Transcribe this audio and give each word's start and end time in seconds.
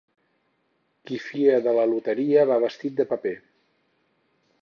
Qui 1.09 1.19
fia 1.25 1.59
de 1.67 1.75
la 1.79 1.83
loteria 1.91 2.47
va 2.53 2.59
vestit 2.65 2.97
de 3.01 3.09
paper. 3.13 3.37